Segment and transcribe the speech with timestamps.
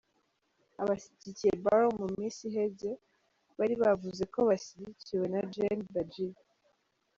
[0.81, 2.89] Abashigikiye Barrow mu misi iheze
[3.57, 6.39] bari bavuze ko bashigikiwe na Gen Badjie.